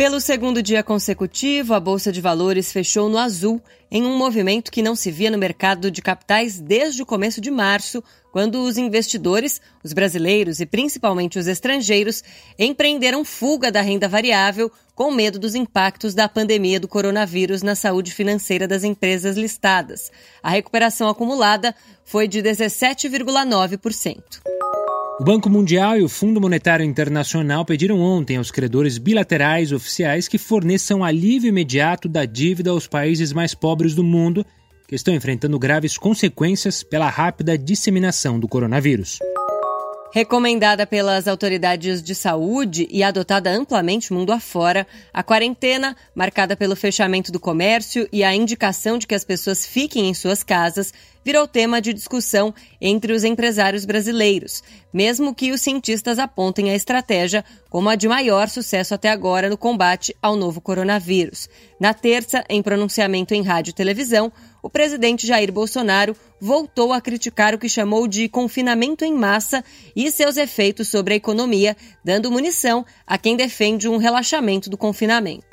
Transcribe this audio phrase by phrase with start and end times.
[0.00, 3.60] Pelo segundo dia consecutivo, a Bolsa de Valores fechou no azul,
[3.90, 7.50] em um movimento que não se via no mercado de capitais desde o começo de
[7.50, 8.02] março,
[8.32, 12.24] quando os investidores, os brasileiros e principalmente os estrangeiros,
[12.58, 18.14] empreenderam fuga da renda variável com medo dos impactos da pandemia do coronavírus na saúde
[18.14, 20.10] financeira das empresas listadas.
[20.42, 21.74] A recuperação acumulada
[22.06, 24.59] foi de 17,9%.
[25.20, 30.38] O Banco Mundial e o Fundo Monetário Internacional pediram ontem aos credores bilaterais oficiais que
[30.38, 34.46] forneçam alívio imediato da dívida aos países mais pobres do mundo,
[34.88, 39.18] que estão enfrentando graves consequências pela rápida disseminação do coronavírus.
[40.12, 47.30] Recomendada pelas autoridades de saúde e adotada amplamente mundo afora, a quarentena, marcada pelo fechamento
[47.30, 50.92] do comércio e a indicação de que as pessoas fiquem em suas casas,
[51.24, 57.44] virou tema de discussão entre os empresários brasileiros, mesmo que os cientistas apontem a estratégia
[57.68, 61.48] como a de maior sucesso até agora no combate ao novo coronavírus.
[61.78, 67.54] Na terça, em pronunciamento em rádio e televisão, o presidente Jair Bolsonaro voltou a criticar
[67.54, 72.84] o que chamou de confinamento em massa e seus efeitos sobre a economia, dando munição
[73.06, 75.46] a quem defende um relaxamento do confinamento.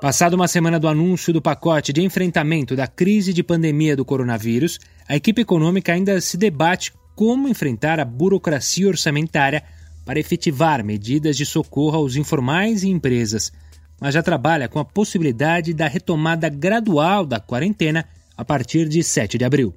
[0.00, 4.78] Passada uma semana do anúncio do pacote de enfrentamento da crise de pandemia do coronavírus,
[5.08, 9.64] a equipe econômica ainda se debate como enfrentar a burocracia orçamentária
[10.04, 13.52] para efetivar medidas de socorro aos informais e empresas,
[14.00, 18.04] mas já trabalha com a possibilidade da retomada gradual da quarentena
[18.36, 19.74] a partir de 7 de abril.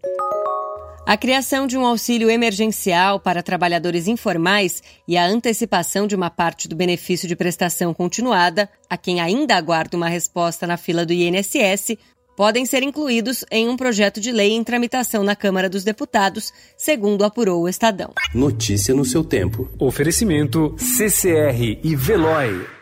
[1.05, 6.67] A criação de um auxílio emergencial para trabalhadores informais e a antecipação de uma parte
[6.67, 11.97] do benefício de prestação continuada, a quem ainda aguarda uma resposta na fila do INSS,
[12.37, 17.23] podem ser incluídos em um projeto de lei em tramitação na Câmara dos Deputados, segundo
[17.23, 18.13] apurou o Estadão.
[18.33, 19.69] Notícia no seu tempo.
[19.79, 22.80] Oferecimento CCR e Veloy.